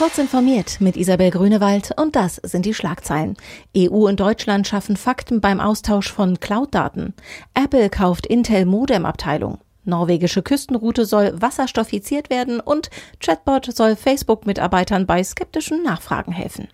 [0.00, 3.36] Kurz informiert mit Isabel Grünewald und das sind die Schlagzeilen.
[3.76, 7.12] EU und Deutschland schaffen Fakten beim Austausch von Cloud-Daten.
[7.52, 9.58] Apple kauft Intel Modem-Abteilung.
[9.84, 12.88] Norwegische Küstenroute soll wasserstoffiziert werden und
[13.22, 16.68] Chatbot soll Facebook-Mitarbeitern bei skeptischen Nachfragen helfen.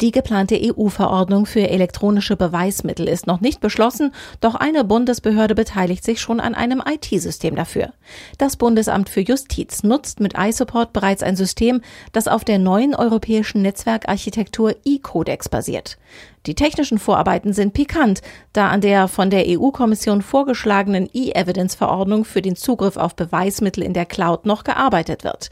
[0.00, 6.20] Die geplante EU-Verordnung für elektronische Beweismittel ist noch nicht beschlossen, doch eine Bundesbehörde beteiligt sich
[6.20, 7.92] schon an einem IT-System dafür.
[8.36, 11.80] Das Bundesamt für Justiz nutzt mit iSupport bereits ein System,
[12.10, 15.96] das auf der neuen europäischen Netzwerkarchitektur e-Codex basiert.
[16.46, 18.20] Die technischen Vorarbeiten sind pikant,
[18.52, 24.06] da an der von der EU-Kommission vorgeschlagenen E-Evidence-Verordnung für den Zugriff auf Beweismittel in der
[24.06, 25.50] Cloud noch gearbeitet wird.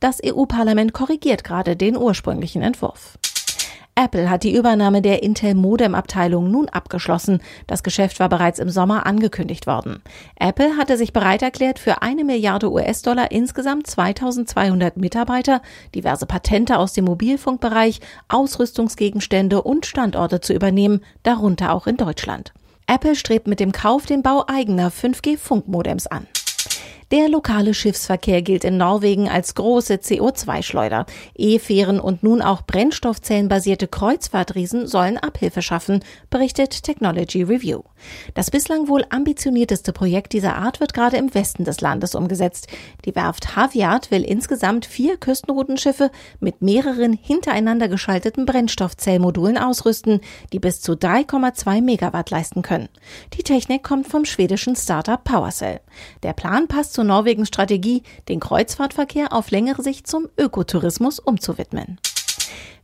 [0.00, 3.18] Das EU-Parlament korrigiert gerade den ursprünglichen Entwurf.
[3.94, 7.42] Apple hat die Übernahme der Intel Modem Abteilung nun abgeschlossen.
[7.66, 10.02] Das Geschäft war bereits im Sommer angekündigt worden.
[10.40, 15.60] Apple hatte sich bereit erklärt, für eine Milliarde US-Dollar insgesamt 2200 Mitarbeiter,
[15.94, 22.54] diverse Patente aus dem Mobilfunkbereich, Ausrüstungsgegenstände und Standorte zu übernehmen, darunter auch in Deutschland.
[22.86, 26.26] Apple strebt mit dem Kauf den Bau eigener 5G-Funkmodems an.
[27.12, 31.04] Der lokale Schiffsverkehr gilt in Norwegen als große CO2-Schleuder.
[31.34, 37.82] E-Fähren und nun auch brennstoffzellenbasierte Kreuzfahrtriesen sollen Abhilfe schaffen, berichtet Technology Review.
[38.34, 42.68] Das bislang wohl ambitionierteste Projekt dieser Art wird gerade im Westen des Landes umgesetzt.
[43.04, 50.20] Die Werft Haviat will insgesamt vier Küstenroutenschiffe mit mehreren hintereinander geschalteten Brennstoffzellmodulen ausrüsten,
[50.52, 52.88] die bis zu 3,2 Megawatt leisten können.
[53.34, 55.80] Die Technik kommt vom schwedischen Startup PowerCell.
[56.22, 61.98] Der Plan passt zu Norwegens Strategie, den Kreuzfahrtverkehr auf längere Sicht zum Ökotourismus umzuwidmen.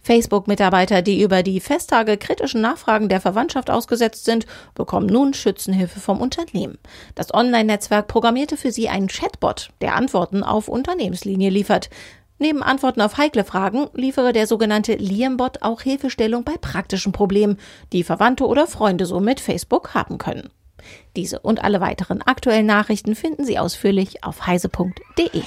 [0.08, 6.22] Facebook-Mitarbeiter, die über die Festtage kritischen Nachfragen der Verwandtschaft ausgesetzt sind, bekommen nun Schützenhilfe vom
[6.22, 6.78] Unternehmen.
[7.14, 11.90] Das Online-Netzwerk programmierte für sie einen Chatbot, der Antworten auf Unternehmenslinie liefert.
[12.38, 17.58] Neben Antworten auf heikle Fragen liefere der sogenannte Liam-Bot auch Hilfestellung bei praktischen Problemen,
[17.92, 20.48] die Verwandte oder Freunde so mit Facebook haben können.
[21.16, 25.42] Diese und alle weiteren aktuellen Nachrichten finden Sie ausführlich auf heise.de.